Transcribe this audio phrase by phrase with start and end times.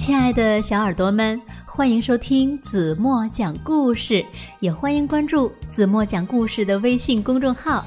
[0.00, 4.24] 亲爱的小耳朵们，欢迎收听子墨讲故事，
[4.58, 7.84] 也欢迎关注子墨讲故事的微信公众号。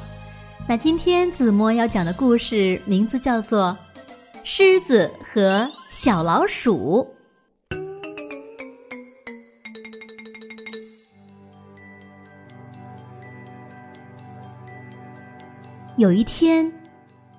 [0.67, 3.75] 那今天子墨要讲的故事名字叫做
[4.43, 7.03] 《狮子和小老鼠》。
[15.97, 16.71] 有一天，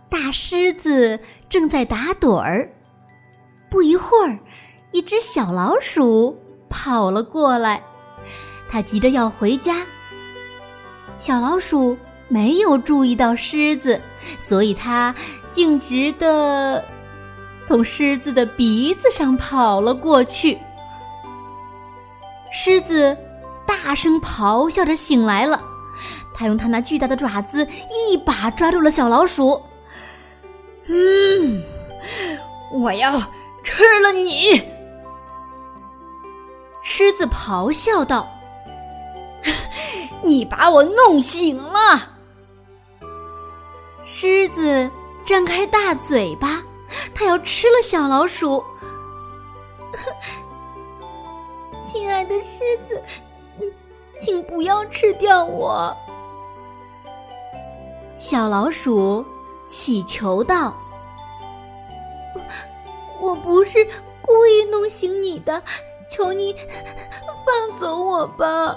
[0.09, 1.17] 大狮子
[1.49, 2.69] 正在打盹儿，
[3.75, 4.39] 不一会儿，
[4.93, 7.83] 一只小老鼠跑了过来，
[8.69, 9.85] 它急着要回家。
[11.19, 11.99] 小老鼠
[12.29, 14.01] 没有注意到狮子，
[14.39, 15.13] 所以它
[15.51, 16.85] 径直的
[17.65, 20.57] 从狮子的鼻子上跑了过去。
[22.53, 23.17] 狮子
[23.67, 25.61] 大声咆哮着醒来了。
[26.33, 29.61] 他用他那巨大的爪子一把抓住了小老鼠。
[30.87, 31.61] 嗯，
[32.73, 33.21] 我要
[33.65, 34.63] 吃了你！
[36.83, 38.29] 狮子咆哮道
[40.23, 42.11] ：“你把我弄醒了！”
[44.05, 44.89] 狮子
[45.25, 46.63] 张开大嘴巴，
[47.15, 48.63] 它要吃了小老鼠。
[51.83, 53.03] 亲爱的狮子，
[54.21, 55.97] 请不要吃掉我。
[58.15, 59.25] 小老鼠
[59.67, 60.75] 乞求道
[63.25, 63.85] ：“我不是
[64.21, 65.63] 故意弄醒你的，
[66.09, 66.55] 求你
[67.45, 68.77] 放走我吧！”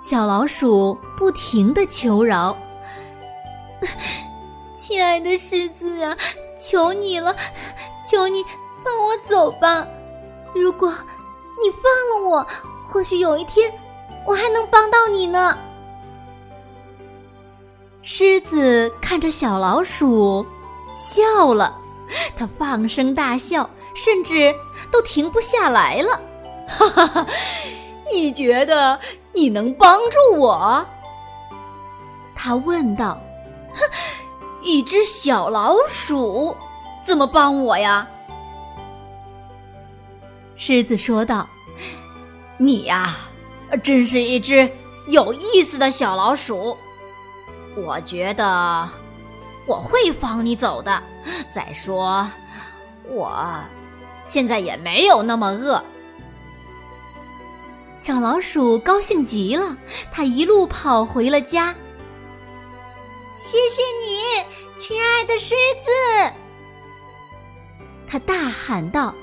[0.00, 2.56] 小老鼠不停的求饶
[4.76, 6.16] ：“亲爱的狮子啊，
[6.58, 7.34] 求你了，
[8.10, 8.44] 求你
[8.82, 9.86] 放我走吧！
[10.54, 10.92] 如果
[11.62, 12.46] 你放了我，
[12.88, 13.72] 或许有一天
[14.26, 15.56] 我还能帮到你呢。”
[18.02, 20.44] 狮子看着小老鼠，
[20.92, 21.78] 笑了，
[22.36, 24.54] 他放声大笑，甚至
[24.90, 26.20] 都停不下来了。
[26.68, 27.26] 哈哈哈！
[28.12, 28.98] 你觉得
[29.32, 30.86] 你能帮助我？
[32.34, 33.20] 他问道。
[33.70, 33.78] 哼，
[34.62, 36.54] 一只小老鼠
[37.02, 38.06] 怎么帮我呀？
[40.56, 41.48] 狮子说道
[42.58, 43.14] ：“你呀，
[43.82, 44.70] 真是一只
[45.08, 46.76] 有意思的小老鼠。”
[47.74, 48.88] 我觉得
[49.66, 51.02] 我会放你走的。
[51.52, 52.28] 再说，
[53.08, 53.44] 我
[54.24, 55.82] 现在也没有那么饿。
[57.96, 59.76] 小老鼠高兴极了，
[60.10, 61.74] 它一路跑回了家。
[63.36, 64.44] 谢谢你，
[64.80, 66.32] 亲爱的狮子！
[68.06, 69.14] 它大喊道。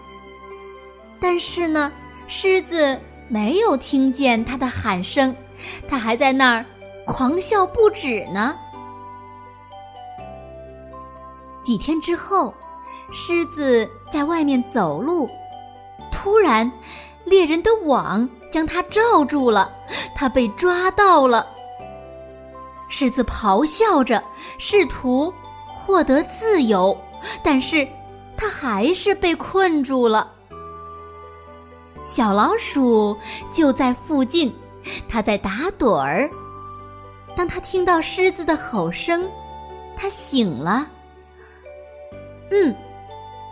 [1.19, 1.91] 但是呢，
[2.27, 5.35] 狮子没有听见它的喊声，
[5.87, 6.65] 它还在那儿。
[7.05, 8.57] 狂笑不止呢。
[11.69, 12.51] 几天之后，
[13.11, 15.29] 狮子在外面走路，
[16.11, 16.71] 突然，
[17.25, 19.71] 猎人的网将它罩住了，
[20.15, 21.45] 它被抓到了。
[22.89, 24.23] 狮子咆哮着，
[24.57, 25.31] 试图
[25.67, 26.97] 获得自由，
[27.43, 27.87] 但是
[28.35, 30.27] 它还是被困住了。
[32.01, 33.15] 小老鼠
[33.53, 34.51] 就在附近，
[35.07, 36.27] 它在打盹儿。
[37.35, 39.23] 当它听到狮子的吼声，
[39.95, 40.87] 它醒了。
[42.51, 42.75] 嗯，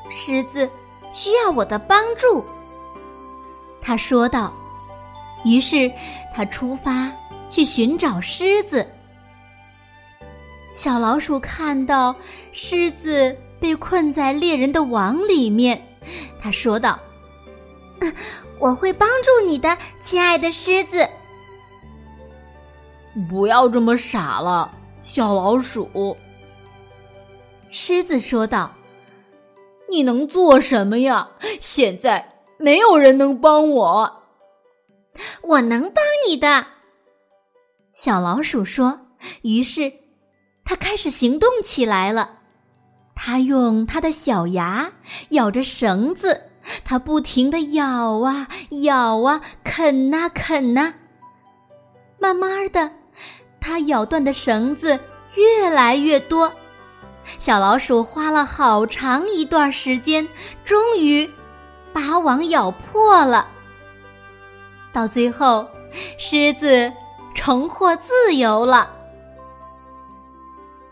[0.10, 0.70] 狮子
[1.12, 2.44] 需要我的帮助，
[3.82, 4.54] 他说道。
[5.46, 5.90] 于是
[6.34, 7.12] 他出发
[7.48, 8.86] 去寻找狮子。
[10.74, 12.14] 小老鼠看到
[12.52, 15.82] 狮子被困在猎人的网里面，
[16.42, 17.00] 他说道
[18.60, 21.08] ：“我会帮助你的，亲爱的狮子。”
[23.30, 24.70] 不要这么傻了，
[25.02, 26.18] 小老鼠。
[27.70, 28.72] 狮子说道
[29.90, 31.28] ：“你能做什么呀？
[31.60, 32.24] 现在
[32.58, 34.14] 没有人能帮我。”
[35.42, 36.66] 我能帮你的，
[37.92, 39.00] 小老鼠说。
[39.42, 39.92] 于是，
[40.64, 42.36] 它开始行动起来了。
[43.16, 44.92] 它用它的小牙
[45.30, 46.40] 咬着绳子，
[46.86, 48.48] 它不停的咬啊
[48.84, 50.94] 咬啊，啃呐啃呐，
[52.20, 52.92] 慢慢的。
[53.60, 55.00] 它咬断的绳子
[55.34, 56.54] 越来越多，
[57.40, 60.28] 小老鼠花了好长一段时间，
[60.66, 61.30] 终于
[61.94, 63.48] 把网咬破了。
[64.92, 65.68] 到最后，
[66.18, 66.92] 狮子
[67.36, 68.90] 重获自由了。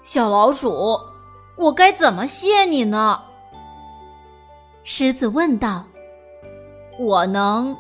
[0.03, 0.99] 小老鼠，
[1.55, 3.21] 我该怎么谢你呢？
[4.83, 5.83] 狮子问道。
[6.97, 7.75] 我能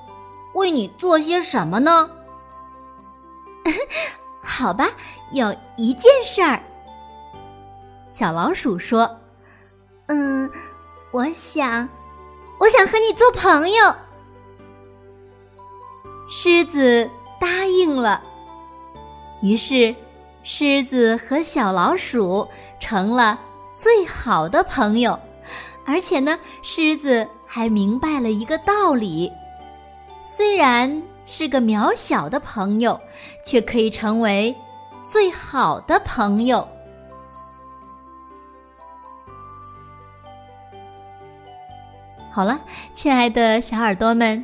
[0.55, 2.09] 为你做些什么呢？
[4.43, 4.89] 好吧，
[5.31, 6.61] 有一件事儿。
[8.17, 9.13] 小老鼠说
[10.07, 10.49] ：“嗯，
[11.11, 11.85] 我想
[12.61, 13.93] 我想和你做朋友。”
[16.31, 17.09] 狮子
[17.41, 18.23] 答应了。
[19.41, 19.93] 于是，
[20.43, 22.47] 狮子和小老鼠
[22.79, 23.37] 成了
[23.75, 25.19] 最好的朋友。
[25.85, 29.29] 而且呢，狮子还明白了一个道理：
[30.21, 32.97] 虽然是个渺小的朋友，
[33.45, 34.55] 却可以成为
[35.03, 36.65] 最好的朋友。
[42.35, 42.59] 好了，
[42.93, 44.43] 亲爱的小耳朵们，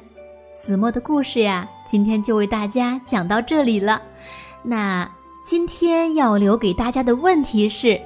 [0.55, 4.01] 子墨的故事呀，今天就为大家讲到这里了。
[4.63, 5.05] 那
[5.45, 7.99] 今天要留给大家的问题是。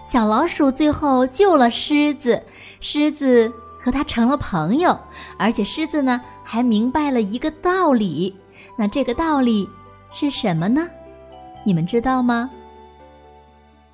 [0.00, 2.42] 小老鼠最后救了狮子，
[2.80, 3.48] 狮子
[3.80, 4.98] 和它成了朋友，
[5.38, 8.34] 而且狮子呢还明白了一个道理。
[8.76, 9.68] 那这个道理
[10.10, 10.88] 是什么呢？
[11.62, 12.50] 你们知道吗？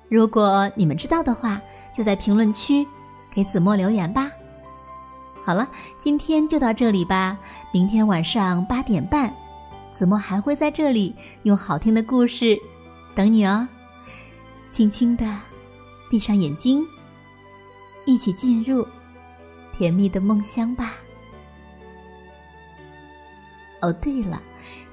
[0.09, 1.61] 如果你们知道的话，
[1.95, 2.83] 就在评论区
[3.31, 4.31] 给子墨留言吧。
[5.45, 5.69] 好了，
[5.99, 7.37] 今天就到这里吧。
[7.71, 9.31] 明天晚上八点半，
[9.91, 12.57] 子墨还会在这里用好听的故事
[13.13, 13.67] 等你哦。
[14.71, 15.23] 轻轻的。
[16.09, 16.83] 闭上眼睛，
[18.05, 18.87] 一起进入
[19.75, 20.93] 甜蜜的梦乡吧。
[23.81, 24.41] 哦，对了，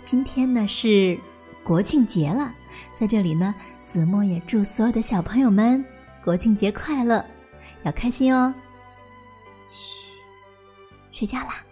[0.03, 1.19] 今天呢是
[1.63, 2.53] 国庆节了，
[2.99, 3.55] 在这里呢，
[3.85, 5.85] 子墨也祝所有的小朋友们
[6.25, 7.25] 国庆节快乐，
[7.85, 8.53] 要开心哦。
[9.69, 10.02] 嘘，
[11.13, 11.65] 睡觉啦。